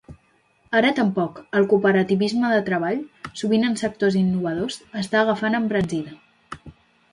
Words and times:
Ara 0.77 0.89
tampoc, 0.99 1.41
el 1.59 1.67
cooperativisme 1.73 2.49
de 2.55 2.63
treball 2.71 3.03
-sovint 3.29 3.69
en 3.69 3.79
sectors 3.83 4.19
innovadors- 4.25 4.81
està 5.05 5.23
agafant 5.23 5.63
embranzida. 5.63 6.19